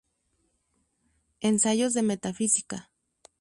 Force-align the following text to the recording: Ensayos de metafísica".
Ensayos 1.41 1.93
de 1.93 2.01
metafísica". 2.01 2.89